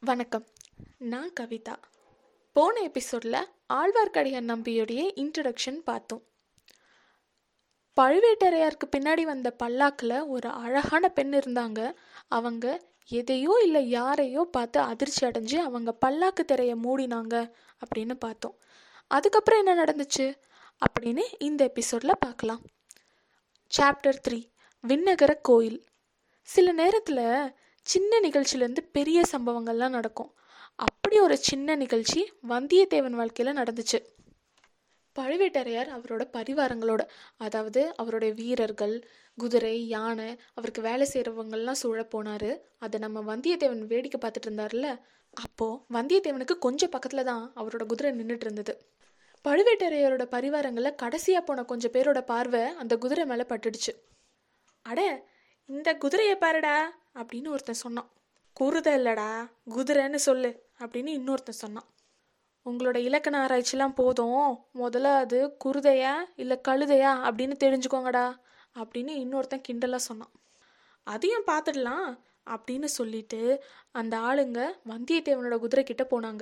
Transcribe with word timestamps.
வணக்கம். 0.00 0.46
நான் 0.98 1.32
கவிதா. 1.40 1.74
போன 2.52 2.80
எபிசோடில் 2.80 3.46
ஆழ்வார்க்கடியான் 3.72 4.48
நம்பியுடைய 4.48 5.00
இன்ட்ரடக்ஷன் 5.14 5.76
பார்த்தோம். 5.84 6.22
பழுவேட்டரையாருக்கு 8.00 8.88
பின்னாடி 8.96 9.22
வந்த 9.22 9.56
பல்லாக்கில் 9.62 10.26
ஒரு 10.26 10.48
அழகான 10.48 11.08
பெண் 11.08 11.34
இருந்தாங்க. 11.34 11.94
அவங்க 12.28 12.82
எதையோ 13.08 13.60
இல்லை 13.62 13.88
யாரையோ 13.88 14.48
பார்த்து 14.50 14.80
அதிர்ச்சி 14.80 15.26
அடைஞ்சு 15.26 15.54
அவங்க 15.54 15.98
பல்லாக்கு 16.06 16.44
திரையை 16.44 16.76
மூடினாங்க 16.84 17.52
அப்படின்னு 17.86 18.14
பார்த்தோம். 18.14 18.58
அதுக்கப்புறம் 19.06 19.66
என்ன 19.66 19.84
நடந்துச்சு 19.84 20.34
அப்படின்னு 20.88 21.22
இந்த 21.38 21.64
எபிசோடில் 21.64 22.18
பார்க்கலாம். 22.20 22.62
சாப்டர் 23.78 24.18
த்ரீ 24.28 24.50
விண்ணகர 24.88 25.34
கோயில். 25.42 25.84
சில 26.42 26.72
நேரத்தில் 26.72 27.56
சின்ன 27.88 28.20
நிகழ்ச்சியிலேருந்து 28.24 28.82
பெரிய 28.96 29.18
சம்பவங்கள்லாம் 29.32 29.96
நடக்கும். 29.98 30.30
அப்படி 30.74 31.16
ஒரு 31.26 31.36
சின்ன 31.48 31.76
நிகழ்ச்சி 31.76 32.20
வந்தியத்தேவன் 32.48 33.18
வாழ்க்கையில் 33.20 33.58
நடந்துச்சு. 33.60 33.98
பழுவேட்டரையர் 35.16 35.88
அவரோட 35.96 36.22
பரிவாரங்களோட 36.36 37.02
அதாவது 37.36 37.80
அவருடைய 37.96 38.34
வீரர்கள் 38.40 38.94
குதிரை 39.38 39.88
யானை 39.88 40.28
அவருக்கு 40.54 40.82
வேலை 40.82 41.06
செய்கிறவங்கள்லாம் 41.12 41.80
சூழ 41.82 42.02
போனார். 42.14 42.50
அதை 42.78 43.00
நம்ம 43.00 43.20
வந்தியத்தேவன் 43.30 43.82
வேடிக்கை 43.92 44.20
பார்த்துட்டு 44.24 44.48
இருந்தார்ல 44.48 44.88
அப்போது 45.36 45.80
வந்தியத்தேவனுக்கு 45.96 46.56
கொஞ்சம் 46.58 46.92
பக்கத்தில் 46.94 47.28
தான் 47.30 47.42
அவரோட 47.56 47.82
குதிரை 47.86 48.10
நின்றுட்டு 48.20 48.46
இருந்தது. 48.46 48.74
பழுவேட்டரையரோட 49.44 50.24
பரிவாரங்களில் 50.36 50.98
கடைசியாக 51.02 51.42
போன 51.44 51.64
கொஞ்சம் 51.64 51.94
பேரோட 51.96 52.20
பார்வை 52.32 52.62
அந்த 52.82 52.94
குதிரை 52.96 53.24
மேலே 53.26 53.44
பட்டுடுச்சு. 53.48 53.92
அட 54.86 55.00
இந்த 55.68 55.90
குதிரையை 55.96 56.36
பாருடா 56.36 56.76
அப்படின்னு 57.14 57.48
ஒருத்தன் 57.48 57.74
சொன்னான். 57.74 58.10
குருதை 58.60 58.92
இல்லடா 59.00 59.50
குதிரைன்னு 59.70 60.14
சொல்லு 60.14 60.62
அப்படின்னு 60.78 61.12
இன்னொருத்தன் 61.18 61.60
சொன்னான். 61.64 61.88
உங்களோட 62.64 62.96
இலக்கண 62.96 63.46
ஆராய்ச்சிலாம் 63.46 63.94
போதும். 63.94 64.58
முதல்ல 64.74 65.02
அது 65.02 65.56
குருதையா 65.64 66.14
இல்லை 66.36 66.60
கழுதையா 66.68 67.12
அப்படின்னு 67.28 67.54
தெரிஞ்சுக்கோங்கடா 67.64 68.36
அப்படின்னு 68.74 69.12
இன்னொருத்தன் 69.24 69.62
கிண்டலாக 69.68 69.96
சொன்னான். 69.96 70.30
அதையும் 71.02 71.46
பார்த்துடலாம் 71.46 72.18
அப்படின்னு 72.46 72.84
சொல்லிட்டு 72.84 73.64
அந்த 73.90 74.18
ஆளுங்க 74.18 74.68
வந்தியத்தேவனோட 74.88 75.58
குதிரை 75.58 75.84
கிட்ட 75.84 76.06
போனாங்க. 76.10 76.40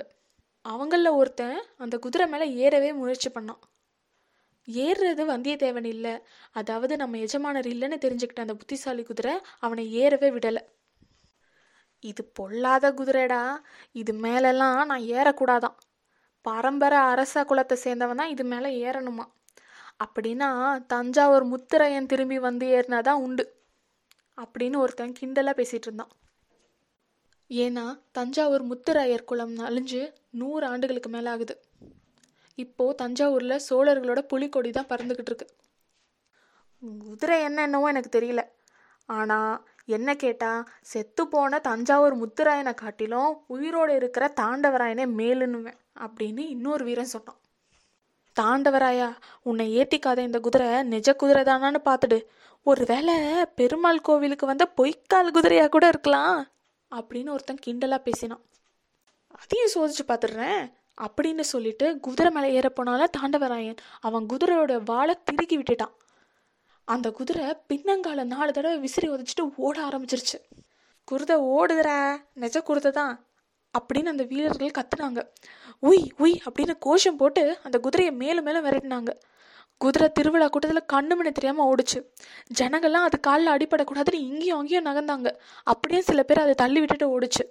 அவங்களில் 0.69 1.11
ஒருத்தன் 1.11 1.61
அந்த 1.77 1.97
குதிரை 1.97 2.27
மேலே 2.27 2.53
ஏறவே 2.53 2.93
முயற்சி 2.93 3.29
பண்ணான். 3.29 3.59
ஏறுறது 4.67 5.23
வந்தியத்தேவன் 5.29 5.85
இல்லை. 5.85 6.19
அதாவது 6.51 6.97
நம்ம 6.97 7.17
எஜமானர் 7.17 7.65
இல்லைன்னு 7.65 7.97
தெரிஞ்சுக்கிட்ட 8.05 8.39
அந்த 8.39 8.53
புத்திசாலி 8.53 9.03
குதிரை 9.03 9.33
அவனை 9.59 9.93
ஏறவே 9.93 10.29
விடலை. 10.29 10.63
இது 11.99 12.23
பொல்லாத 12.23 12.91
குதிரைடா. 12.91 13.57
இது 13.91 14.13
மேலெல்லாம் 14.13 14.85
நான் 14.85 15.01
ஏறக்கூடாதான். 15.01 15.77
பரம்பரை 16.41 16.97
அரச 16.97 17.43
குலத்தை 17.43 17.77
சேர்ந்தவன் 17.83 18.15
தான் 18.15 18.29
இது 18.29 18.43
மேலே 18.43 18.91
ஏறணுமா? 18.91 19.25
அப்படின்னா 20.03 20.49
தஞ்சாவூர் 20.85 21.45
முத்துரையன் 21.45 22.05
திரும்பி 22.05 22.39
வந்து 22.39 22.67
ஏறினாதான் 22.67 23.21
உண்டு. 23.21 23.55
அப்படின்னு 24.37 24.77
ஒருத்தன் 24.77 25.13
கிண்டலாக 25.19 25.59
பேசிகிட்டு 25.59 25.87
இருந்தான். 25.87 26.11
ஏன்னா 27.49 28.01
தஞ்சாவூர் 28.11 28.65
முத்துராயர் 28.65 29.23
குளம் 29.23 29.57
அழிஞ்சு 29.57 30.13
நூறு 30.29 30.67
ஆண்டுகளுக்கு 30.67 31.09
மேலே 31.09 31.29
ஆகுது 31.29 31.61
இப்போது 32.63 32.97
தஞ்சாவூரில் 33.01 33.63
சோழர்களோட 33.69 34.19
புலிக்கொடி 34.31 34.69
தான் 34.77 34.89
பறந்துக்கிட்டு 34.91 35.31
இருக்கு. 35.31 35.47
குதிரை 37.05 37.37
என்ன 37.47 37.61
என்னவோ 37.67 37.89
எனக்கு 37.93 38.11
தெரியல. 38.17 38.41
ஆனால் 39.09 39.53
என்ன 39.95 40.09
கேட்டால் 40.15 40.63
செத்து 40.91 41.23
போன 41.33 41.59
தஞ்சாவூர் 41.67 42.15
முத்துராயனை 42.21 42.73
காட்டிலும் 42.81 43.31
உயிரோடு 43.55 43.93
இருக்கிற 43.99 44.25
தாண்டவராயனே 44.39 45.05
மேலுன்னுவேன் 45.19 45.77
அப்படின்னு 46.05 46.43
இன்னொரு 46.55 46.83
வீரன் 46.87 47.13
சொன்னான். 47.13 47.39
தாண்டவராயா 48.35 49.07
உன்னை 49.49 49.67
ஏத்திக்காத 49.77 50.19
இந்த 50.27 50.39
குதிரை 50.39 50.67
நிஜ 50.93 51.15
குதிரை 51.21 51.43
தானான்னு 51.43 51.79
பார்த்துடு. 51.87 52.19
ஒருவேளை 52.65 53.15
பெருமாள் 53.59 54.05
கோவிலுக்கு 54.07 54.45
வந்த 54.51 54.65
பொய்க்கால் 54.79 55.33
குதிரையா 55.37 55.65
கூட 55.69 55.85
இருக்கலாம் 55.87 56.39
அப்படின்னு 56.91 57.33
ஒருத்தன் 57.35 57.63
கிண்டலாக 57.65 58.05
பேசினான். 58.07 58.43
அதையும் 59.39 59.73
சோதிச்சு 59.75 60.03
பார்த்துடுறேன். 60.09 60.61
அப்படின்னு 61.01 61.39
சொல்லிட்டு 61.39 61.99
குதிரை 61.99 62.31
மேலே 62.31 62.53
ஏற 62.53 62.73
போனால 62.75 63.05
தாண்டவராயன் 63.17 63.77
அவன் 63.99 64.25
குதிரையோட 64.25 64.81
வாழை 64.85 65.15
திருகி 65.23 65.57
விட்டுட்டான். 65.57 65.93
அந்த 66.85 67.11
குதிரை 67.11 67.57
பின்னங்கால 67.73 68.23
நாலு 68.23 68.51
தடவை 68.51 68.77
விசிறி 68.77 69.09
உதச்சிட்டு 69.09 69.53
ஓட 69.55 69.81
ஆரம்பிச்சிருச்சு. 69.87 70.37
குருதை 71.11 71.35
ஓடுதுற 71.57 71.89
நெஜ 72.39 72.57
குருதை 72.69 72.89
தான் 72.89 73.27
அப்படின்னு 73.79 74.05
அந்த 74.05 74.23
வீரர்கள் 74.23 74.75
கத்துனாங்க. 74.77 75.19
உய் 75.81 76.05
உய் 76.19 76.35
அப்படின்னு 76.49 76.75
கோஷம் 76.79 77.17
போட்டு 77.17 77.57
அந்த 77.63 77.79
குதிரையை 77.79 78.13
மேலும் 78.15 78.43
மேலும் 78.43 78.65
விரட்டினாங்க. 78.65 79.09
குதிரை 79.77 80.11
திருவிழா 80.11 80.47
கூட்டத்தில் 80.47 80.89
கண்ணு 80.93 81.15
மணி 81.15 81.31
தெரியாமல் 81.31 81.67
ஓடுச்சு. 81.71 81.99
ஜனங்கள்லாம் 82.59 83.07
அது 83.07 83.19
காலில் 83.19 83.53
அடிபடக்கூடாதுன்னு 83.55 84.13
இங்கேயும் 84.13 84.57
அங்கேயும் 84.57 84.85
நகர்ந்தாங்க. 84.85 85.31
அப்படியே 85.63 86.01
சில 86.01 86.23
பேர் 86.23 86.39
அதை 86.39 86.53
தள்ளி 86.53 86.79
விட்டுட்டு 86.79 87.19
ஓடுச்சு. 87.19 87.43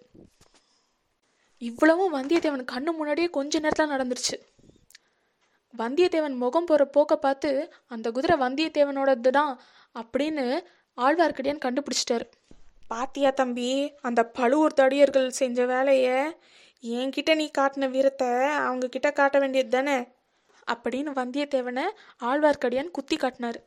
இவ்வளவும் 1.58 2.14
வந்தியத்தேவன் 2.14 2.64
கண்ணு 2.72 2.92
முன்னாடியே 2.92 3.30
கொஞ்ச 3.30 3.58
நேரத்தில் 3.58 3.90
நடந்துருச்சு. 3.90 4.36
வந்தியத்தேவன் 5.78 6.36
முகம் 6.36 6.64
போகிற 6.64 6.84
போக்கை 6.84 7.16
பார்த்து 7.16 7.72
அந்த 7.86 8.10
குதிரை 8.10 8.38
வந்தியத்தேவனோடது 8.38 9.30
தான் 9.30 9.60
அப்படின்னு 9.94 10.60
ஆழ்வார்க்கடியான் 10.96 11.60
கண்டுபிடிச்சிட்டாரு. 11.64 12.30
பாத்தியா 12.88 13.30
தம்பி 13.30 13.94
அந்த 14.02 14.24
பழுவூர் 14.24 14.74
தடியர்கள் 14.76 15.28
செஞ்ச 15.28 15.66
வேலையை 15.66 16.36
என்கிட்ட 16.82 17.34
நீ 17.34 17.50
காட்டின 17.58 17.90
வீரத்தை 17.90 18.28
அவங்க 18.42 18.88
கிட்ட 18.88 19.10
காட்ட 19.10 19.38
வேண்டியது 19.38 19.68
தானே? 19.68 19.98
அப்படின்னு 20.72 21.12
வந்தியத்தேவனை 21.20 21.82
ஆழ்வார்க்கடியான் 22.20 22.90
குத்தி 22.90 23.16
காட்டினாரு. 23.16 23.64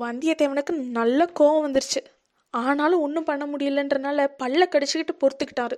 வந்தியத்தேவனுக்கு 0.00 0.70
நல்ல 0.70 1.30
கோவம் 1.40 1.66
வந்துருச்சு. 1.66 2.04
ஆனாலும் 2.50 3.00
ஒன்றும் 3.00 3.24
பண்ண 3.24 3.46
முடியலன்றனால 3.46 4.28
பல்ல 4.42 4.68
கடிச்சுக்கிட்டு 4.68 5.18
பொறுத்துக்கிட்டாரு. 5.20 5.76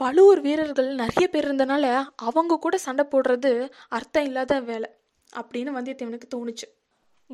பழுவூர் 0.00 0.40
வீரர்கள் 0.40 0.88
நிறைய 0.94 1.24
பேர் 1.28 1.46
இருந்தனால 1.48 1.86
அவங்க 2.14 2.58
கூட 2.58 2.76
சண்டை 2.78 3.04
போடுறது 3.10 3.52
அர்த்தம் 3.88 4.24
இல்லாத 4.24 4.60
வேலை 4.60 4.88
அப்படின்னு 5.36 5.70
வந்தியத்தேவனுக்கு 5.78 6.28
தோணுச்சு. 6.34 6.66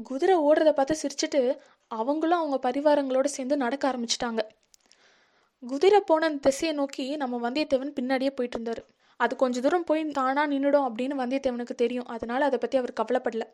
குதிரை 0.03 0.37
ஓடுறத 0.39 0.71
பார்த்து 0.73 0.97
சிரிச்சிட்டு 1.03 1.41
அவங்களும் 1.91 2.39
அவங்க 2.39 2.59
பரிவாரங்களோடு 2.67 3.25
சேர்ந்து 3.25 3.57
நடக்க 3.57 3.85
ஆரம்பிச்சிட்டாங்க. 3.91 4.43
குதிரை 5.63 6.01
போன 6.01 6.27
அந்த 6.27 6.41
திசையை 6.41 6.77
நோக்கி 6.77 7.17
நம்ம 7.17 7.51
வந்தியத்தேவன் 7.51 7.97
பின்னாடியே 7.99 8.31
போயிட்டு 8.31 8.59
இருந்தாரு. 8.59 8.83
அது 9.17 9.37
கொஞ்ச 9.37 9.61
தூரம் 9.61 9.85
போய் 9.85 10.05
தானா 10.11 10.47
நின்றுடும் 10.47 10.87
அப்படின்னு 10.89 11.17
வந்தியத்தேவனுக்கு 11.23 11.75
தெரியும். 11.75 12.07
அதனால 12.07 12.45
அதை 12.45 12.59
பற்றி 12.59 12.79
அவர் 12.79 12.99
கவலைப்படல. 13.01 13.47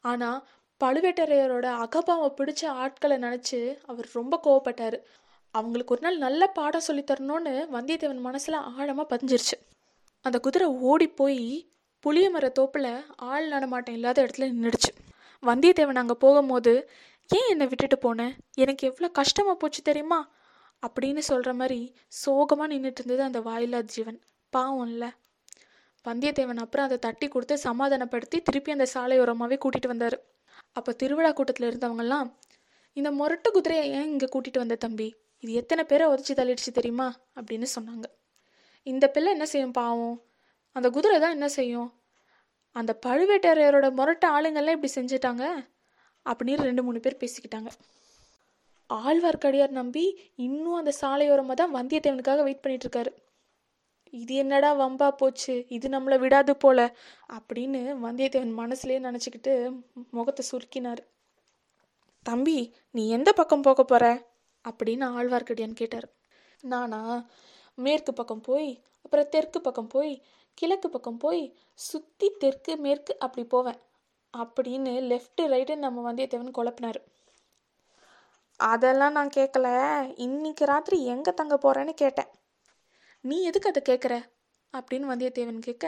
ஆனால் 0.00 0.38
பழுவேட்டரையரோட 0.80 1.66
அகபாவை 1.84 2.30
பிடிச்ச 2.38 2.66
ஆட்களை 2.66 3.16
நினச்சி 3.16 3.76
அவர் 3.84 4.08
ரொம்ப 4.12 4.40
கோவப்பட்டார். 4.44 4.98
அவங்களுக்கு 5.58 5.94
ஒரு 5.94 6.02
நாள் 6.04 6.18
நல்ல 6.24 6.42
பாடம் 6.58 6.86
சொல்லித்தரணும்னு 6.86 7.52
வந்தியத்தேவன் 7.74 8.26
மனசில் 8.28 8.58
ஆழமாக 8.74 9.06
பதிஞ்சிருச்சு. 9.12 9.56
அந்த 10.24 10.36
குதிரை 10.46 10.66
ஓடி 10.90 11.06
போய் 11.20 11.42
புளிய 12.04 12.28
மர 12.30 12.46
தோப்பில் 12.58 12.90
ஆள் 13.32 13.46
நடமாட்டம் 13.52 13.96
இல்லாத 13.98 14.18
இடத்துல 14.24 14.48
நின்றுடுச்சு 14.52 14.92
வந்தியத்தேவன் 15.42 16.00
அங்கே 16.02 16.16
போகும்போது 16.24 16.72
ஏன் 17.30 17.50
என்னை 17.52 17.66
விட்டுட்டு 17.70 17.96
போனேன் 18.04 18.32
எனக்கு 18.62 18.82
எவ்வளோ 18.90 19.08
கஷ்டமாக 19.18 19.56
போச்சு 19.62 19.80
தெரியுமா? 19.82 20.20
அப்படின்னு 20.82 21.22
சொல்கிற 21.28 21.50
மாதிரி 21.60 21.78
சோகமாக 22.22 22.68
நின்றுட்டு 22.72 23.00
இருந்தது 23.00 23.22
அந்த 23.28 23.40
வாயிலா 23.48 23.80
ஜீவன். 23.94 24.18
பாவம் 24.52 24.88
இல்லை. 24.92 25.10
வந்தியத்தேவன் 26.04 26.62
அப்புறம் 26.64 26.86
அதை 26.88 26.98
தட்டி 27.06 27.26
கொடுத்து 27.28 27.54
சமாதானப்படுத்தி 27.66 28.38
திருப்பி 28.48 28.74
அந்த 28.76 28.86
சாலையோரமாகவே 28.94 29.58
கூட்டிகிட்டு 29.62 29.92
வந்தார். 29.92 30.16
அப்போ 30.78 30.90
திருவிழா 31.02 31.30
கூட்டத்தில் 31.32 31.68
இருந்தவங்கெல்லாம் 31.70 32.28
இந்த 32.96 33.10
முரட்டு 33.20 33.50
குதிரையை 33.56 33.86
ஏன் 33.98 34.10
இங்கே 34.12 34.28
கூட்டிகிட்டு 34.34 34.62
வந்த 34.64 34.76
தம்பி? 34.84 35.08
இது 35.44 35.52
எத்தனை 35.52 35.84
பேரை 35.84 36.04
உதச்சி 36.06 36.32
தள்ளிடுச்சு 36.32 36.72
தெரியுமா? 36.72 37.14
அப்படின்னு 37.34 37.66
சொன்னாங்க. 37.74 38.06
இந்த 38.82 39.08
பிள்ளை 39.08 39.32
என்ன 39.32 39.46
செய்யும் 39.46 39.70
பாவம்? 39.70 40.22
அந்த 40.72 40.90
குதிரை 40.90 41.20
தான் 41.20 41.30
என்ன 41.30 41.48
செய்யும்? 41.48 42.00
அந்த 42.72 42.98
பழுவேட்டரையரோட 43.06 43.92
முரட்ட 43.92 44.40
ஆளுங்கள்லாம் 44.40 44.76
இப்படி 44.76 44.92
செஞ்சிட்டாங்க? 44.94 45.44
அப்படின்னு 46.26 46.66
ரெண்டு 46.68 46.82
மூணு 46.82 47.00
பேர் 47.00 47.20
பேசிக்கிட்டாங்க. 47.20 47.70
ஆழ்வார்க்கடியார் 48.90 49.68
நம்பி 49.68 50.32
இன்னும் 50.34 50.74
அந்த 50.74 50.92
சாலையோரமாக 51.00 51.54
தான் 51.54 51.74
வந்தியத்தேவனுக்காக 51.74 52.42
வெயிட் 52.42 52.60
பண்ணிட்டு 52.60 52.88
இருக்காரு. 52.88 53.12
இது 54.10 54.34
என்னடா 54.34 54.70
வம்பா 54.80 55.10
போச்சு? 55.10 55.64
இது 55.68 55.88
நம்மளை 55.88 56.18
விடாது 56.18 56.56
போல 56.56 56.96
அப்படின்னு 57.32 57.80
வந்தியத்தேவன் 58.06 58.58
மனசுலேயே 58.62 59.00
நினச்சிக்கிட்டு 59.08 59.82
முகத்தை 60.10 60.44
சுருக்கினார். 60.50 61.02
தம்பி 62.22 62.74
நீ 62.90 63.08
எந்த 63.08 63.32
பக்கம் 63.32 63.62
போக 63.62 63.84
போற? 63.84 64.32
அப்படின்னு 64.64 65.06
ஆழ்வார்க்கடியான் 65.16 65.80
கேட்டார். 65.80 66.08
நானா 66.64 67.00
மேற்கு 67.78 68.12
பக்கம் 68.12 68.44
போய் 68.48 68.70
அப்புறம் 69.04 69.30
தெற்கு 69.34 69.58
பக்கம் 69.60 69.90
போய் 69.94 70.12
கிழக்கு 70.58 70.88
பக்கம் 70.90 71.20
போய் 71.24 71.42
சுற்றி 71.86 72.28
தெற்கு 72.42 72.72
மேற்கு 72.76 73.12
அப்படி 73.18 73.44
போவேன். 73.54 73.80
அப்படின்னு 74.34 74.92
லெஃப்ட்டு 75.10 75.42
ரைட்டு 75.52 75.74
நம்ம 75.76 76.04
வந்தியத்தேவன் 76.06 76.56
குழப்பினார். 76.58 77.00
அதெல்லாம் 78.60 79.16
நான் 79.18 79.36
கேட்கல 79.36 79.68
இன்னைக்கு 80.26 80.64
ராத்திரி 80.64 80.98
எங்கே 81.14 81.32
தங்க 81.40 81.54
போகிறேன்னு 81.56 81.94
கேட்டேன். 82.02 82.30
நீ 83.24 83.36
எதுக்கு 83.48 83.70
அதை 83.72 83.82
கேட்குற 83.90 84.14
அப்படின்னு 84.74 85.10
வந்தியத்தேவன் 85.12 85.66
கேட்க 85.66 85.86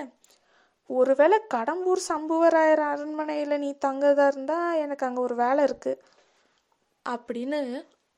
ஒருவேளை 0.90 1.36
கடம்பூர் 1.54 2.00
சம்புவராயர் 2.08 2.82
அரண்மனையில் 2.90 3.60
நீ 3.62 3.70
தங்கதா 3.84 4.26
இருந்தால் 4.32 4.80
எனக்கு 4.84 5.06
அங்கே 5.06 5.20
ஒரு 5.20 5.34
வேலை 5.34 5.62
இருக்குது 5.64 6.02
அப்படின்னு 7.06 7.60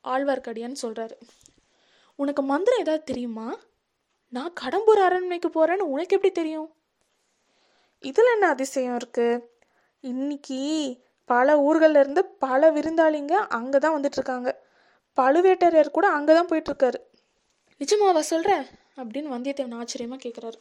ஆழ்வார்க்கடியான்னு 0.05 0.81
சொல்கிறாரு 0.81 1.15
உனக்கு 2.15 2.41
மந்திரம் 2.41 2.79
ஏதாவது 2.79 3.03
தெரியுமா? 3.03 3.47
நான் 4.33 4.53
கடம்பூர் 4.53 4.99
அரண்மனைக்கு 4.99 5.49
போகிறேன்னு 5.49 5.91
உனக்கு 5.93 6.15
எப்படி 6.15 6.31
தெரியும்? 6.31 6.69
இதில் 8.03 8.33
என்ன 8.33 8.47
அதிசயம் 8.47 8.97
இருக்குது 8.99 9.43
இன்னைக்கு 10.03 10.59
பல 11.25 11.57
ஊர்கள்லேருந்து 11.57 12.21
பல 12.39 12.71
விருந்தாளிங்க 12.71 13.33
அங்கே 13.49 13.79
தான் 13.79 13.95
வந்துட்டு 13.95 14.15
இருக்காங்க 14.15 14.49
பழுவேட்டரையர் 15.17 15.91
கூட 15.91 16.07
அங்கே 16.07 16.33
தான் 16.33 16.49
போயிட்டுருக்காரு 16.51 16.99
நிஜமாவா 17.81 18.19
சொல்கிற 18.19 18.51
அப்படின்னு 18.97 19.29
வந்தியத்தேவன் 19.29 19.79
ஆச்சரியமாக 19.79 20.21
கேட்குறாரு 20.23 20.59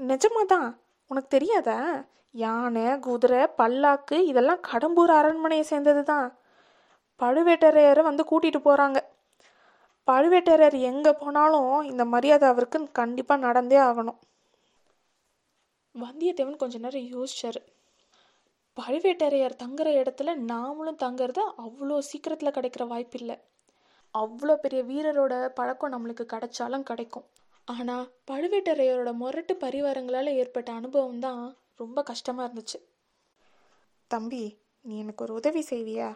நிஜமா 0.00 0.46
தான் 0.46 0.68
உனக்கு 1.10 1.28
தெரியாதா? 1.28 2.06
யானை 2.34 2.98
குதிரை 2.98 3.46
பல்லாக்கு 3.58 4.16
இதெல்லாம் 4.22 4.60
கடம்பூர் 4.60 5.10
அரண்மனையை 5.10 5.64
சேர்ந்தது 5.64 6.02
தான் 6.04 6.26
பழுவேட்டரையரை 7.20 8.02
வந்து 8.08 8.24
கூட்டிகிட்டு 8.30 8.60
போகிறாங்க 8.66 8.98
பழுவேட்டரையர் 10.08 10.76
எங்கே 10.90 11.12
போனாலும் 11.22 11.72
இந்த 11.90 12.02
மரியாதை 12.12 12.46
அவருக்கு 12.48 12.78
கண்டிப்பாக 12.98 13.44
நடந்தே 13.46 13.78
ஆகணும். 13.88 14.18
வந்தியத்தேவன் 15.94 16.60
கொஞ்ச 16.62 16.78
நேரம் 16.78 17.10
யோசிச்சார். 17.14 17.58
பழுவேட்டரையர் 18.76 19.60
தங்குற 19.62 19.88
இடத்துல 20.00 20.34
நாமளும் 20.52 21.02
தங்குறது 21.04 21.42
அவ்வளோ 21.64 21.96
சீக்கிரத்தில் 22.08 22.56
கிடைக்கிற 22.56 22.84
வாய்ப்பில்லை. 22.92 23.36
அவ்வளோ 24.14 24.54
பெரிய 24.64 24.82
வீரரோட 24.90 25.34
பழக்கம் 25.58 25.92
நம்மளுக்கு 25.94 26.24
கிடைச்சாலும் 26.34 26.86
கிடைக்கும். 26.90 27.26
ஆனால் 27.68 28.06
பழுவேட்டரையரோட 28.30 29.10
முரட்டு 29.22 29.54
பரிவாரங்களால் 29.64 30.36
ஏற்பட்ட 30.42 30.72
அனுபவம் 30.72 31.22
தான் 31.26 31.42
ரொம்ப 31.76 32.02
கஷ்டமாக 32.02 32.46
இருந்துச்சு. 32.48 32.78
தம்பி 34.10 34.42
நீ 34.84 34.94
எனக்கு 34.98 35.24
ஒரு 35.24 35.34
உதவி 35.40 35.64
செய்வியா? 35.70 36.08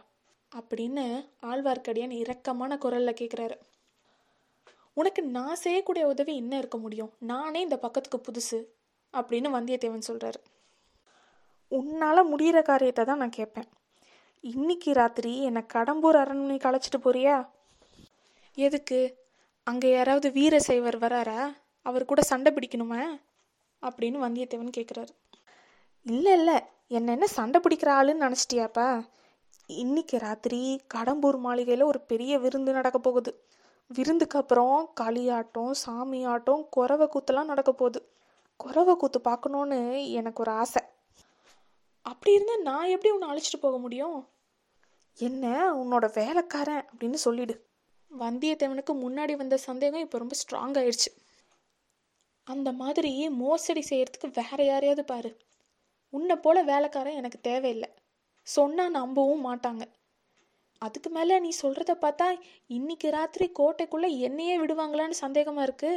அப்படின்னு 0.55 1.05
ஆழ்வார்க்கடியான் 1.43 2.15
இரக்கமான 2.23 2.79
குரலில் 2.79 3.19
கேட்குறாரு 3.21 3.57
உனக்கு 4.95 5.23
நான் 5.23 5.55
செய்யக்கூடிய 5.55 6.07
உதவி 6.07 6.37
என்ன 6.37 6.59
இருக்க 6.59 6.79
முடியும். 6.79 7.13
நானே 7.19 7.61
இந்த 7.61 7.77
பக்கத்துக்கு 7.77 8.19
புதுசு 8.27 8.59
அப்படின்னு 9.13 9.49
வந்தியத்தேவன் 9.57 10.09
சொல்கிறாரு 10.09 10.41
உன்னால் 11.69 12.31
முடிகிற 12.33 12.63
காரியத்தை 12.63 13.05
தான் 13.05 13.19
நான் 13.19 13.31
கேட்பேன் 13.31 13.69
இன்னைக்கு 14.41 14.93
ராத்திரி 14.93 15.43
என்னை 15.43 15.63
கடம்பூர் 15.75 16.17
அரண்மனைக்கு 16.17 16.69
அழைச்சிட்டு 16.71 16.99
போறியா? 17.05 17.49
எதுக்கு? 18.55 19.01
அங்கே 19.63 19.91
யாராவது 19.93 20.31
வீர 20.31 20.61
செய்வர் 20.61 20.99
வராரா? 20.99 21.57
அவர் 21.87 22.05
கூட 22.05 22.23
சண்டை 22.23 22.53
பிடிக்கணுமா? 22.53 23.03
அப்படின்னு 23.83 24.19
வந்தியத்தேவன் 24.27 24.77
கேட்குறாரு 24.77 25.13
இல்லை 26.03 26.33
இல்லை. 26.33 26.59
என்ன 26.89 27.13
என்ன 27.13 27.27
சண்டை 27.27 27.61
பிடிக்கிற 27.61 27.91
ஆளுன்னு 27.99 28.25
நினச்சிட்டியாப்பா? 28.27 28.89
இன்னைக்கு 29.77 30.19
ராத்திரி 30.19 30.81
கடம்பூர் 30.95 31.39
மாளிகையில் 31.39 31.85
ஒரு 31.85 32.01
பெரிய 32.01 32.39
விருந்து 32.39 32.73
நடக்க 32.73 32.99
போகுது. 32.99 33.45
விருந்துக்கு 33.87 34.39
அப்புறம் 34.39 34.93
களியாட்டம் 35.01 35.71
சாமி 35.71 36.25
ஆட்டம் 36.25 36.69
குறவை 36.71 37.09
கூத்தெல்லாம் 37.09 37.45
நடக்க 37.45 37.73
போகுது. 37.73 38.09
குறவை 38.57 38.97
கூத்து 38.97 39.21
பார்க்கணுன்னு 39.25 40.11
எனக்கு 40.11 40.41
ஒரு 40.41 40.51
ஆசை. 40.51 40.83
அப்படி 42.03 42.35
இருந்தால் 42.35 42.63
நான் 42.63 42.89
எப்படி 42.89 43.15
உன்னை 43.15 43.29
அழைச்சிட்டு 43.29 43.61
போக 43.61 43.79
முடியும்? 43.79 44.29
என்ன 45.19 45.75
உன்னோட 45.75 46.13
வேலைக்காரன் 46.15 46.85
அப்படின்னு 46.85 47.13
சொல்லிடு. 47.13 47.67
வந்தியத்தேவனுக்கு 48.19 48.93
முன்னாடி 48.93 49.37
வந்த 49.37 49.57
சந்தேகம் 49.57 50.01
இப்போ 50.01 50.19
ரொம்ப 50.19 50.37
ஸ்ட்ராங் 50.43 50.79
ஆயிடுச்சு 50.83 51.11
அந்த 52.45 52.73
மாதிரி 52.73 53.29
மோசடி 53.29 53.81
செய்யறதுக்கு 53.81 54.33
வேற 54.35 54.65
யாரையாவது 54.65 55.05
பாரு. 55.05 55.37
உன்னை 56.11 56.37
போல 56.37 56.63
வேலைக்காரன் 56.63 57.15
எனக்கு 57.15 57.41
தேவையில்லை. 57.41 57.95
சொன்னா 58.43 58.85
நம்பவும் 58.89 59.45
மாட்டாங்க. 59.47 59.85
அதுக்கு 60.83 61.11
மேலே 61.11 61.35
நீ 61.39 61.51
சொல்கிறத 61.63 61.93
பார்த்தா 62.05 62.29
இன்னைக்கு 62.67 63.11
ராத்திரி 63.11 63.47
கோட்டைக்குள்ளே 63.59 64.09
என்னையே 64.19 64.55
விடுவாங்களான்னு 64.59 65.23
சந்தேகமாக 65.25 65.67
இருக்கு 65.69 65.93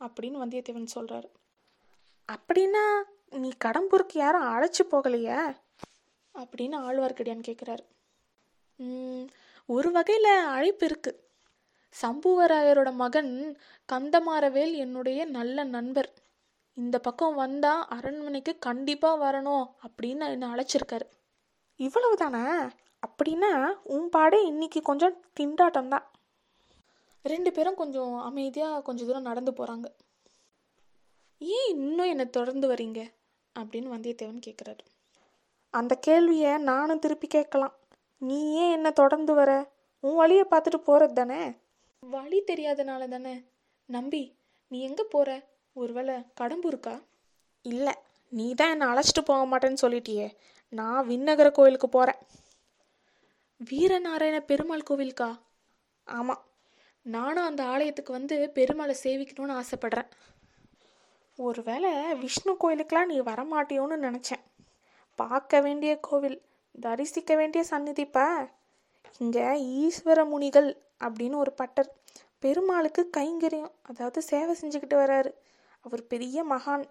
அப்படின்னு 0.00 0.40
வந்தியத்தேவன் 0.42 0.94
சொல்கிறாரு 0.94 1.28
அப்படின்னா 2.28 2.84
நீ 3.42 3.50
கடம்பூருக்கு 3.64 4.16
யாரும் 4.24 4.48
அழைச்சி 4.54 4.82
போகலையா? 4.90 5.40
அப்படின்னு 6.34 6.76
ஆழ்வார்க்கடியான் 6.86 7.46
கேட்குறாரு 7.48 7.84
ஒரு 9.68 9.88
வகையில் 9.90 10.30
அழைப்பு 10.56 10.84
இருக்கு. 10.86 11.12
சம்புவராயரோட 12.02 12.90
மகன் 12.92 13.32
கந்தமாரவேல் 13.92 14.74
என்னுடைய 14.84 15.20
நல்ல 15.36 15.64
நண்பர். 15.64 16.10
இந்த 16.76 16.96
பக்கம் 16.98 17.34
வந்தால் 17.34 17.86
அரண்மனைக்கு 17.88 18.52
கண்டிப்பாக 18.58 19.22
வரணும் 19.24 19.66
அப்படின்னு 19.86 20.30
என்னை 20.34 20.48
அழைச்சிருக்காரு. 20.48 21.06
இவ்வளவு 21.80 22.16
தானே 22.16 22.44
அப்படின்னா 23.02 23.50
உன் 23.82 24.08
பாடே 24.08 24.46
இன்னைக்கு 24.46 24.82
கொஞ்சம் 24.82 25.16
திண்டாட்டம் 25.40 25.88
தான் 25.88 26.06
ரெண்டு 27.24 27.52
பேரும் 27.52 27.74
கொஞ்சம் 27.74 28.18
அமைதியாக 28.18 28.82
கொஞ்சம் 28.82 29.06
தூரம் 29.06 29.22
நடந்து 29.22 29.52
போகிறாங்க 29.52 29.86
ஏன் 31.40 31.68
இன்னும் 31.68 32.06
என்னை 32.06 32.30
தொடர்ந்து 32.30 32.66
வரீங்க 32.68 33.00
அப்படின்னு 33.56 33.92
வந்தியத்தேவன் 33.94 34.44
கேட்குறாரு 34.46 34.84
அந்த 35.70 35.94
கேள்வியை 35.94 36.58
நானும் 36.58 36.98
திருப்பி 36.98 37.26
கேட்கலாம். 37.26 37.74
நீ 38.22 38.52
ஏன் 38.54 38.70
என்னை 38.70 38.92
தொடர்ந்து 38.92 39.34
வர? 39.34 39.50
உன் 40.00 40.14
வழியை 40.14 40.44
பார்த்துட்டு 40.50 40.76
போகிறது 40.76 41.12
தானே? 41.12 41.40
வழி 42.02 42.42
தெரியாதனால 42.46 43.08
தானே? 43.08 43.34
நம்பி 43.88 44.22
நீ 44.70 44.80
எங்கே 44.80 45.04
போகிற 45.04 45.30
ஒருவேளை 45.72 46.14
கடம்பு 46.34 46.68
இருக்கா 46.68 46.94
இல்லை 47.64 47.94
நீ 48.32 48.54
தான் 48.54 48.70
என்னை 48.70 48.86
அழைச்சிட்டு 48.86 49.22
போக 49.24 49.42
மாட்டேன்னு 49.46 49.82
சொல்லிட்டியே. 49.82 50.28
நான் 50.68 51.08
விண்ணகர 51.08 51.52
கோயிலுக்கு 51.52 51.88
போகிறேன் 51.88 52.20
வீரநாராயண 53.70 54.40
பெருமாள் 54.40 54.88
கோவிலுக்கா 54.90 55.38
ஆமாம் 56.04 56.44
நானும் 57.02 57.44
அந்த 57.44 57.64
ஆலயத்துக்கு 57.64 58.12
வந்து 58.12 58.50
பெருமாளை 58.54 58.94
சேவிக்கணும்னு 59.02 59.62
ஆசைப்படுறேன். 59.62 60.08
ஒருவேளை 61.36 62.14
விஷ்ணு 62.14 62.52
கோயிலுக்கெலாம் 62.52 63.04
நீ 63.04 63.20
வரமாட்டியோன்னு 63.20 63.96
நினச்சேன். 64.06 64.42
பார்க்க 65.14 65.60
வேண்டிய 65.60 65.98
கோவில் 66.00 66.42
தரிசிக்க 66.80 67.34
வேண்டிய 67.36 67.64
சந்நிதிப்பா 67.70 68.48
இங்கே 69.18 69.46
ஈஸ்வர 69.82 70.28
முனிகள் 70.28 70.82
அப்படின்னு 71.04 71.34
ஒரு 71.34 71.52
பட்டர் 71.52 71.94
பெருமாளுக்கு 72.38 73.10
கைங்கரியம் 73.16 73.72
அதாவது 73.82 74.22
சேவை 74.22 74.56
செஞ்சுக்கிட்டு 74.60 74.96
வராரு. 74.96 75.32
அவர் 75.80 76.06
பெரிய 76.06 76.44
மகான். 76.44 76.84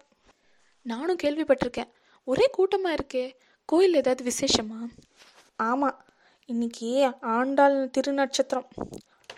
நானும் 0.82 1.22
கேள்விப்பட்டிருக்கேன். 1.22 1.90
ஒரே 2.24 2.46
கூட்டமாக 2.52 2.94
இருக்கே. 2.94 3.36
கோயில் 3.66 3.94
ஏதாவது 3.94 4.32
விசேஷமா? 4.32 4.90
ஆமாம் 5.56 6.04
இன்னைக்கு 6.46 7.12
ஆண்டாள் 7.20 7.90
திருநட்சத்திரம். 7.98 8.66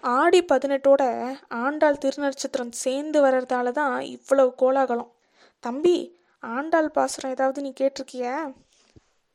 ஆடி 0.01 0.45
பதினெட்டோட 0.45 1.03
ஆண்டாள் 1.49 1.95
திருநட்சத்திரம் 1.95 2.71
சேர்ந்து 2.71 3.25
வர்றதால 3.25 3.71
தான் 3.71 4.01
இவ்வளவு 4.01 4.55
கோலாகலம். 4.55 5.13
தம்பி 5.61 6.21
ஆண்டாள் 6.41 6.91
பாசுரம் 6.91 7.31
ஏதாவது 7.31 7.63
நீ 7.63 7.73
கேட்டிருக்கியா? 7.81 8.55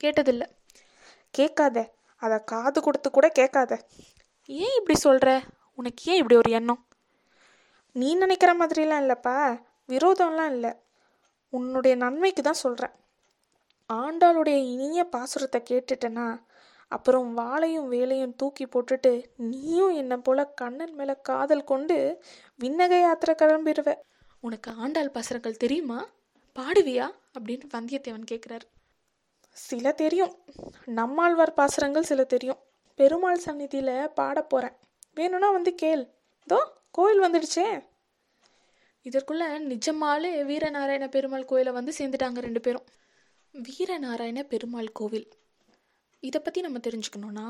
கேட்டதில்லை. 0.03 0.47
கேட்காத. 1.29 1.93
அதை 2.15 2.39
காது 2.43 2.81
கொடுத்து 2.81 3.11
கூட 3.11 3.29
கேட்காத. 3.29 3.81
ஏன் 4.45 4.77
இப்படி 4.79 4.99
சொல்கிற 4.99 5.41
உனக்கு 5.75 6.11
ஏன் 6.11 6.17
இப்படி 6.17 6.35
ஒரு 6.35 6.51
எண்ணம்? 6.51 6.85
நீ 7.91 8.15
நினைக்கிற 8.15 8.53
மாதிரிலாம் 8.53 9.03
இல்லைப்பா. 9.03 9.61
விரோதம்லாம் 9.87 10.51
இல்லை. 10.51 10.73
உன்னுடைய 11.49 11.95
நன்மைக்கு 11.95 12.41
தான் 12.41 12.63
சொல்கிறேன் 12.65 13.01
ஆண்டாளுடைய 13.89 14.57
இனிய 14.73 15.01
பாசுரத்தை 15.11 15.59
கேட்டுட்டேன்னா 15.69 16.27
அப்புறம் 16.91 17.37
வாளையும் 17.37 17.87
வேலையும் 17.87 18.35
தூக்கி 18.35 18.65
போட்டுட்டு 18.65 19.11
நீயும் 19.35 19.93
என்னை 19.93 20.17
போல 20.17 20.45
கண்ணன் 20.45 20.93
மேலே 20.93 21.15
காதல் 21.21 21.63
கொண்டு 21.63 21.97
விண்ணக 22.59 22.99
யாத்திரை 22.99 23.33
கிளம்பிடுவ 23.37 23.95
உனக்கு 24.43 24.71
ஆண்டாள் 24.77 25.09
பாசுரங்கள் 25.09 25.61
தெரியுமா? 25.63 25.99
பாடுவியா? 26.55 27.05
அப்படின்னு 27.35 27.65
வந்தியத்தேவன் 27.73 28.29
கேட்குறாரு 28.31 28.65
சில 29.57 29.91
தெரியும். 29.91 30.33
நம்மாழ்வார் 30.85 31.53
பாசுரங்கள் 31.53 32.03
சில 32.03 32.23
தெரியும். 32.23 32.59
பெருமாள் 32.99 33.45
சந்நிதியில் 33.45 34.11
பாட 34.13 34.41
போகிறேன் 34.43 34.75
வேணும்னா 35.13 35.49
வந்து 35.51 35.71
கேள். 35.75 36.03
இதோ 36.47 36.59
கோயில் 36.91 37.21
வந்துடுச்சே. 37.21 37.67
இதற்குள்ள 39.05 39.43
நிஜமாலே 39.71 40.31
வீரநாராயண 40.49 41.07
பெருமாள் 41.09 41.45
கோயிலை 41.45 41.73
வந்து 41.73 41.93
சேர்ந்துட்டாங்க 41.97 42.39
ரெண்டு 42.39 42.61
பேரும். 42.61 42.85
வீரநாராயண 43.53 44.39
பெருமாள் 44.43 44.91
கோவில். 44.91 45.27
இதை 46.23 46.41
பற்றி 46.41 46.61
நம்ம 46.61 46.77
தெரிஞ்சுக்கணுன்னா 46.77 47.47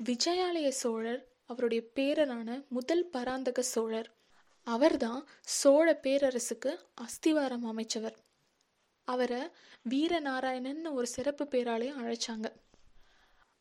விஜயாலய 0.00 0.68
சோழர் 0.68 1.20
அவருடைய 1.46 1.82
பேரரான 1.94 2.66
முதல் 2.68 3.04
பராந்தக 3.06 3.62
சோழர் 3.62 4.08
அவர்தான் 4.66 5.22
சோழ 5.40 5.86
பேரரசுக்கு 6.02 6.72
அஸ்திவாரம் 6.94 7.64
அமைச்சவர். 7.70 8.16
அவரை 9.08 9.40
வீரநாராயணன்னு 9.88 10.92
ஒரு 10.92 11.06
சிறப்பு 11.06 11.46
பேராலையும் 11.50 12.00
அழைச்சாங்க. 12.02 12.48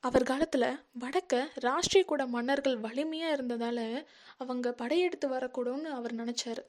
அவர் 0.04 0.24
காலத்தில் 0.24 0.80
வடக்க 1.00 1.42
ராஷ்டிரிய 1.62 2.06
கூட 2.06 2.26
மன்னர்கள் 2.26 2.78
வலிமையாக 2.78 3.34
இருந்ததால் 3.34 4.08
அவங்க 4.38 4.74
படையெடுத்து 4.74 5.30
வரக்கூடும்னு 5.30 5.90
அவர் 6.00 6.16
நினச்சாரு. 6.16 6.66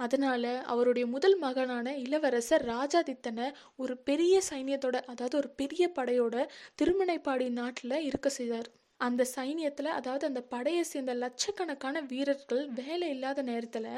அதனால 0.00 0.44
அவருடைய 0.66 1.06
முதல் 1.06 1.36
மகனான 1.38 1.96
இளவரசர் 1.98 2.64
ராஜாதித்தனை 2.66 3.46
ஒரு 3.76 3.94
பெரிய 4.00 4.34
சைன்யத்தோட 4.50 4.96
அதாவது 5.06 5.36
ஒரு 5.36 5.50
பெரிய 5.56 5.84
படையோட 5.96 6.36
திருமணைப்பாடி 6.82 7.48
நாட்டில் 7.52 7.96
இருக்க 8.00 8.28
செய்தார். 8.30 8.68
அந்த 9.00 9.22
சைன்யத்தில் 9.36 9.90
அதாவது 9.98 10.24
அந்த 10.26 10.40
படையை 10.54 10.82
சேர்ந்த 10.82 11.12
லட்சக்கணக்கான 11.14 12.00
வீரர்கள் 12.10 12.64
வேலை 12.74 13.08
இல்லாத 13.10 13.42
நேரத்தில் 13.42 13.90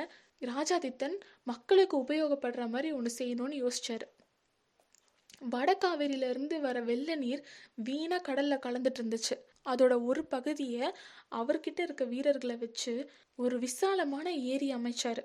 ராஜாதித்தன் 0.42 1.16
மக்களுக்கு 1.42 1.96
உபயோகப்படுற 2.04 2.62
மாதிரி 2.68 2.90
ஒன்று 2.92 3.12
செய்யணும்னு 3.18 3.56
யோசிச்சார். 3.62 4.04
வடகாவேரியிலேருந்து 5.52 6.56
வர 6.60 6.80
வெள்ள 6.80 7.14
நீர் 7.16 7.42
வீணாக 7.86 8.22
கடலில் 8.22 8.64
கலந்துட்டு 8.66 9.00
இருந்துச்சு. 9.00 9.36
அதோட 9.66 9.94
ஒரு 10.04 10.22
பகுதியை 10.26 10.86
அவர்கிட்ட 11.32 11.80
இருக்க 11.80 12.04
வீரர்களை 12.04 12.56
வச்சு 12.56 12.94
ஒரு 13.38 13.56
விசாலமான 13.58 14.26
ஏரி 14.54 14.68
அமைச்சார். 14.74 15.22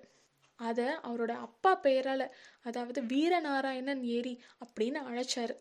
அதை 0.58 0.86
அவரோட 0.86 1.32
அப்பா 1.32 1.76
பெயரால் 1.76 2.26
அதாவது 2.62 3.02
வீரநாராயணன் 3.02 4.04
ஏரி 4.04 4.34
அப்படின்னு 4.66 5.00
அழைச்சார். 5.10 5.54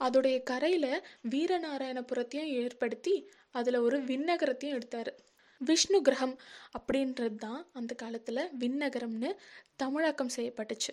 அதோடைய 0.00 0.42
கரையில் 0.42 1.04
வீரநாராயணபுரத்தையும் 1.30 2.52
ஏற்படுத்தி 2.62 3.14
அதில் 3.50 3.76
ஒரு 3.76 3.98
விண்ணகரத்தையும் 4.00 4.76
எடுத்தார். 4.78 5.10
விஷ்ணு 5.60 6.02
கிரகம் 6.02 6.36
அப்படின்றது 6.78 7.34
தான் 7.34 7.66
அந்த 7.72 7.94
காலத்தில் 7.94 8.50
விண்ணகரம்னு 8.58 9.30
தமிழாக்கம் 9.76 10.34
செய்யப்பட்டுச்சு. 10.36 10.92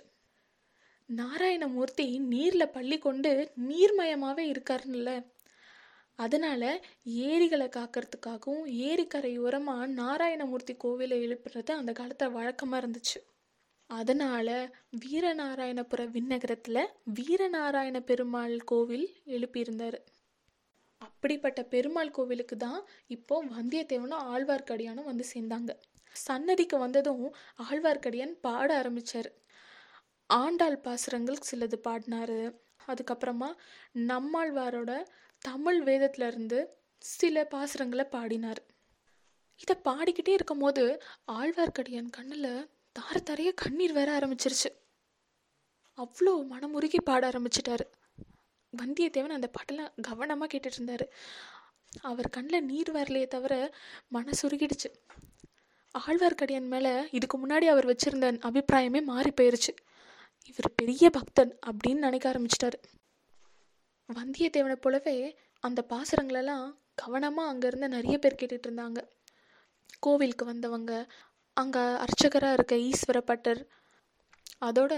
நாராயணமூர்த்தி 1.10 2.20
நீரில் 2.20 2.74
பள்ளி 2.74 2.98
கொண்டு 2.98 3.54
நீர்மயமாகவே 3.68 4.46
இருக்காருன்னுல 4.54 5.12
அதனால் 6.20 6.70
ஏரிகளை 7.30 7.68
காக்கிறதுக்காகவும் 7.68 8.66
ஏரிக்கரையோரமாக 8.88 9.88
நாராயணமூர்த்தி 10.02 10.74
கோவிலை 10.84 11.18
எழுப்புறது 11.26 11.72
அந்த 11.72 11.92
காலத்தில் 11.92 12.36
வழக்கமாக 12.38 12.82
இருந்துச்சு. 12.82 13.20
அதனால் 13.90 14.56
வீரநாராயணபுர 15.04 16.02
விண்ணகரத்தில் 16.16 16.92
வீரநாராயண 17.20 17.98
பெருமாள் 18.00 18.58
கோவில் 18.72 19.08
எழுப்பியிருந்தார். 19.26 19.98
அப்படிப்பட்ட 21.02 21.60
பெருமாள் 21.64 22.12
கோவிலுக்கு 22.12 22.58
தான் 22.58 22.82
இப்போ 23.08 23.36
வந்தியத்தேவனும் 23.56 24.26
ஆழ்வார்க்கடியானும் 24.34 25.10
வந்து 25.12 25.26
சேர்ந்தாங்க. 25.34 25.72
சன்னதிக்கு 26.16 26.78
வந்ததும் 26.78 27.26
ஆழ்வார்க்கடியான் 27.66 28.36
பாட 28.42 28.70
ஆரம்பிச்சார். 28.82 29.30
ஆண்டாள் 30.30 30.78
பாசுரங்கள் 30.80 31.46
சிலது 31.50 31.78
பாடினாரு. 31.88 32.40
அதுக்கப்புறமா 32.88 33.50
நம்மாழ்வாரோட 33.94 34.92
தமிழ் 35.40 35.82
வேதத்துல 35.84 36.28
இருந்து 36.28 36.60
சில 36.98 37.48
பாசுரங்களை 37.52 38.06
பாடினார். 38.10 38.62
இதை 39.58 39.76
பாடிக்கிட்டே 39.86 40.30
இருக்கும்போது 40.30 41.02
ஆழ்வார்க்கடியான் 41.32 42.10
கண்ணில் 42.10 42.70
தார 43.00 43.16
தாரைய 43.30 43.52
கண்ணீர் 43.56 43.94
வர 43.94 44.10
ஆரம்பிச்சிருச்சு. 44.20 44.70
அவ்வளோ 45.98 46.34
மனமுருகி 46.52 47.02
பாட 47.04 47.30
ஆரம்பிச்சிட்டாரு. 47.30 47.86
வந்தியத்தேவன் 48.74 49.38
அந்த 49.38 49.50
பாட்டெல்லாம் 49.56 49.92
கவனமாக 50.02 50.58
கேட்டுட்டு 50.58 50.80
இருந்தாரு. 50.80 51.06
அவர் 52.02 52.30
கண்ணில் 52.30 52.66
நீர் 52.66 52.92
வரலையே 52.92 53.28
தவிர 53.28 53.54
மனசுருகிடுச்சு 54.14 54.90
ஆழ்வார்க்கடியான் 55.96 56.70
மேலே 56.74 57.08
இதுக்கு 57.12 57.38
முன்னாடி 57.38 57.66
அவர் 57.66 57.86
வச்சுருந்த 57.86 58.28
அபிப்பிராயமே 58.50 59.02
மாறி 59.04 59.32
போயிருச்சு. 59.42 59.74
இவர் 60.50 60.76
பெரிய 60.76 61.10
பக்தன் 61.10 61.52
அப்படின்னு 61.66 62.06
நினைக்க 62.08 62.26
ஆரம்பிச்சிட்டாரு. 62.32 62.80
வந்தியத்தேவனை 64.10 64.76
போலவே 64.76 65.18
அந்த 65.60 65.86
பாசுரங்களெல்லாம் 65.90 66.66
கவனமாக 66.96 67.52
அங்கேருந்து 67.52 67.88
நிறைய 67.88 68.18
பேர் 68.18 68.40
கேட்டுட்டு 68.40 68.68
இருந்தாங்க. 68.70 69.00
கோவிலுக்கு 70.00 70.46
வந்தவங்க 70.46 70.94
அங்கே 71.58 71.84
அர்ச்சகராக 72.04 72.54
இருக்க 72.54 72.76
ஈஸ்வர 72.90 73.18
பட்டர் 73.20 73.62
அதோட 74.62 74.94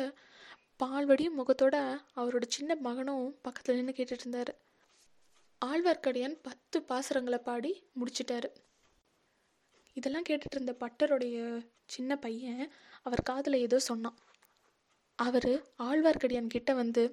பால்வடி 0.77 1.25
முகத்தோட 1.29 1.75
அவரோட 2.15 2.45
சின்ன 2.47 2.75
மகனும் 2.75 3.39
பக்கத்தில் 3.41 3.75
நின்று 3.75 3.93
கேட்டுட்டு 3.97 4.25
இருந்தார். 4.25 4.51
ஆழ்வார்க்கடியான் 5.65 6.37
பத்து 6.41 6.77
பாசுரங்களை 6.89 7.37
பாடி 7.37 7.71
முடிச்சிட்டாரு. 7.99 8.49
இதெல்லாம் 9.93 10.27
கேட்டுட்டு 10.29 10.57
இருந்த 10.57 10.75
பட்டருடைய 10.79 11.37
சின்ன 11.85 12.17
பையன் 12.17 12.63
அவர் 13.03 13.27
காதில் 13.29 13.63
ஏதோ 13.65 13.79
சொன்னான். 13.79 14.17
அவர் 15.19 15.51
ஆழ்வார்க்கடியான் 15.79 16.47
கிட்ட 16.47 16.73
வந்து 16.73 17.03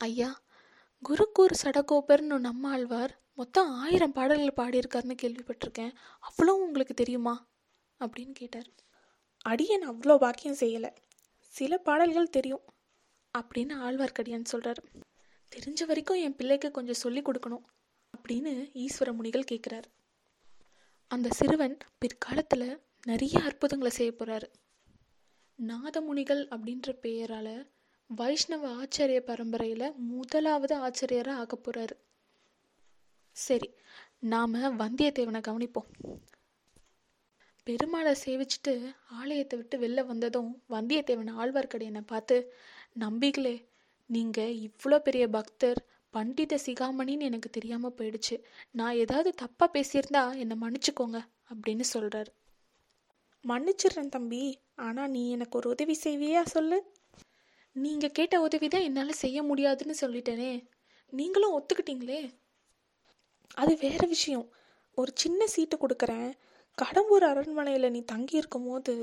ஐயா 0.00 0.30
குருக்கூர் 1.02 1.54
சடகோபர்னு 1.62 2.38
நம்ம 2.38 2.70
ஆழ்வார் 2.70 3.12
மொத்தம் 3.34 3.70
ஆயிரம் 3.70 4.12
பாடல்கள் 4.12 4.58
பாடியிருக்காருன்னு 4.60 5.16
கேள்விப்பட்டிருக்கேன். 5.22 5.92
அவ்வளோ 6.22 6.52
உங்களுக்கு 6.66 6.94
தெரியுமா? 6.94 7.34
அப்படின்னு 8.00 8.32
கேட்டார். 8.32 8.68
அடியன் 9.44 9.84
அவ்வளோ 9.88 10.18
பாக்கியம் 10.18 10.60
செய்யலை. 10.60 10.90
சில 11.54 11.78
பாடல்கள் 11.78 12.30
தெரியும் 12.30 12.64
அப்படின்னு 13.34 13.74
ஆழ்வார்க்கடியான் 13.80 14.44
சொல்கிறார் 14.44 14.80
தெரிஞ்ச 15.52 15.86
வரைக்கும் 15.86 16.16
என் 16.16 16.36
பிள்ளைக்கு 16.36 16.70
கொஞ்சம் 16.70 17.00
சொல்லி 17.00 17.22
கொடுக்கணும் 17.22 17.64
அப்படின்னு 18.14 18.52
ஈஸ்வர 18.74 19.12
முனிகள் 19.12 19.50
கேட்குறாரு 19.52 19.88
அந்த 21.10 21.28
சிறுவன் 21.30 21.76
பிற்காலத்தில் 21.98 22.68
நிறைய 23.02 23.40
அற்புதங்களை 23.40 23.90
செய்ய 23.90 24.12
போகிறாரு 24.12 24.48
நாதமுனிகள் 25.58 26.42
அப்படின்ற 26.54 26.92
பெயரால் 26.92 27.54
வைஷ்ணவ 28.06 28.64
ஆச்சாரிய 28.82 29.20
பரம்பரையில் 29.20 29.94
முதலாவது 29.96 30.74
ஆச்சாரியராக 30.76 31.42
ஆக 31.42 31.56
போகிறாரு 31.56 31.94
சரி 33.36 33.68
நாம் 34.18 34.54
வந்தியத்தேவனை 34.54 35.40
கவனிப்போம். 35.48 35.88
பெருமாளை 37.66 38.12
சேவிச்சுட்டு 38.24 38.74
ஆலயத்தை 39.10 39.58
விட்டு 39.58 39.78
வெளில 39.78 40.06
வந்ததும் 40.06 40.50
வந்தியத்தேவன் 40.70 41.32
ஆழ்வார்க்கடியனை 41.38 42.02
பார்த்து 42.06 42.36
நம்பிகளே 43.00 43.56
நீங்கள் 44.10 44.56
இவ்வளோ 44.66 44.98
பெரிய 44.98 45.28
பக்தர் 45.28 45.80
பண்டித 46.10 46.58
சிகாமணின்னு 46.66 47.28
எனக்கு 47.30 47.50
தெரியாமல் 47.50 47.96
போயிடுச்சு. 47.98 48.36
நான் 48.70 48.94
ஏதாவது 48.94 49.32
தப்பாக 49.42 49.68
பேசியிருந்தா 49.76 50.24
என்னை 50.36 50.56
மன்னிச்சுக்கோங்க 50.60 51.20
அப்படின்னு 51.52 51.86
சொல்கிறாரு 51.94 52.30
மன்னிச்சிடுறேன் 53.48 54.08
தம்பி. 54.08 54.42
ஆனால் 54.74 55.10
நீ 55.10 55.30
எனக்கு 55.30 55.58
ஒரு 55.58 55.68
உதவி 55.68 55.94
செய்வியா 56.04 56.42
சொல்லு? 56.42 56.78
நீங்கள் 57.76 58.10
கேட்ட 58.10 58.40
உதவி 58.40 58.68
தான் 58.68 58.80
என்னால் 58.80 59.20
செய்ய 59.24 59.42
முடியாதுன்னு 59.42 59.94
சொல்லிட்டேனே. 60.00 60.64
நீங்களும் 61.12 61.56
ஒத்துக்கிட்டீங்களே? 61.58 62.20
அது 63.54 63.76
வேற 63.76 64.06
விஷயம். 64.06 64.46
ஒரு 64.94 65.10
சின்ன 65.14 65.46
சீட்டு 65.46 65.76
கொடுக்குறேன். 65.76 66.30
கடம்பூர் 66.78 67.24
அரண்மனையில் 67.24 67.90
நீ 67.90 68.00
தங்கி 68.02 68.36
இருக்கும் 68.36 68.66
போது 68.66 68.94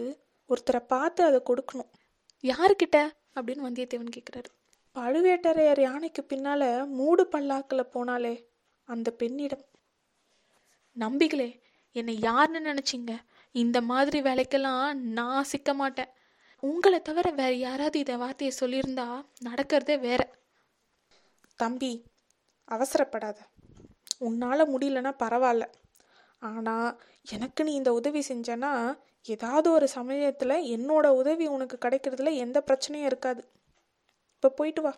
ஒருத்தரை 0.49 0.81
பார்த்து 0.87 1.23
அதை 1.23 1.41
கொடுக்கணும். 1.49 1.91
யாருக்கிட்ட? 2.43 2.97
அப்படின்னு 3.35 3.67
வந்தியத்தேவன் 3.67 4.15
கேட்குறாரு 4.15 4.49
பழுவேட்டரையர் 4.95 5.81
யானைக்கு 5.81 6.23
பின்னால் 6.23 6.87
மூடு 6.87 7.23
பல்லாக்கில் 7.31 7.91
போனாலே 7.93 8.33
அந்த 8.87 9.11
பெண்ணிடம் 9.11 9.63
நம்பிகளே 10.99 11.47
என்னை 11.91 12.19
யாருன்னு 12.19 12.61
நினச்சிங்க? 12.71 13.13
இந்த 13.55 13.81
மாதிரி 13.81 14.21
வேலைக்கெல்லாம் 14.21 14.93
நான் 14.93 15.43
சிக்க 15.43 15.73
மாட்டேன். 15.73 16.11
உங்களை 16.59 17.01
தவிர 17.01 17.31
வேற 17.31 17.53
யாராவது 17.53 17.99
இதை 17.99 18.15
வார்த்தையை 18.17 18.57
சொல்லியிருந்தா 18.59 19.25
நடக்கிறதே 19.43 19.99
வேற. 19.99 20.21
தம்பி 21.55 22.05
அவசரப்படாத. 22.71 23.37
உன்னால் 24.19 24.71
முடியலன்னா 24.73 25.11
பரவாயில்ல. 25.23 25.65
ஆனால் 26.39 27.01
எனக்கு 27.21 27.63
நீ 27.63 27.73
இந்த 27.73 27.93
உதவி 27.93 28.23
செஞ்சனா 28.27 28.71
ஏதாவது 29.21 29.71
ஒரு 29.71 29.87
சமயத்தில் 29.87 30.55
என்னோட 30.75 31.07
உதவி 31.07 31.47
உனக்கு 31.47 31.89
கிடைக்கிறதுல 31.89 32.35
எந்த 32.35 32.63
பிரச்சனையும் 32.67 33.05
இருக்காது. 33.05 33.43
இப்போ 34.35 34.49
போயிட்டு 34.49 34.81
வா. 34.81 34.93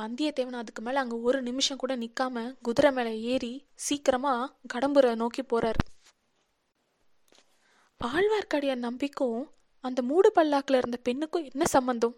வந்தியத்தேவன் 0.00 0.60
அதுக்கு 0.60 0.82
மேலே 0.82 0.98
அங்கே 0.98 1.16
ஒரு 1.16 1.42
நிமிஷம் 1.42 1.76
கூட 1.76 1.96
நிற்காம 1.96 2.54
குதிரை 2.62 2.92
மேலே 2.92 3.20
ஏறி 3.20 3.66
சீக்கிரமாக 3.74 4.52
கடம்புரை 4.74 5.14
நோக்கி 5.14 5.42
போகிறார் 5.42 5.80
ஆழ்வார்க்கடியான் 8.08 8.86
நம்பிக்கும் 8.86 9.40
அந்த 9.80 10.02
மூடு 10.02 10.28
பல்லாக்கில் 10.34 10.78
இருந்த 10.78 10.98
பெண்ணுக்கும் 11.02 11.44
என்ன 11.44 11.64
சம்பந்தம்? 11.64 12.14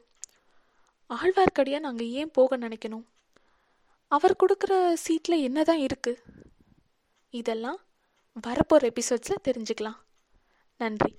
ஆழ்வார்க்கடியான் 1.11 1.88
அங்கே 1.91 2.07
ஏன் 2.11 2.31
போக 2.31 2.57
நினைக்கணும்? 2.57 3.05
அவர் 4.09 4.35
கொடுக்குற 4.43 4.93
சீட்டில் 5.05 5.45
என்ன 5.49 5.62
தான் 5.62 5.79
இருக்குது 5.79 6.23
இதெல்லாம் 7.31 7.79
வரப்போகிற 8.47 8.91
எபிசோட்ஸில் 8.93 9.45
தெரிஞ்சுக்கலாம். 9.49 9.99
நன்றி. 10.81 11.12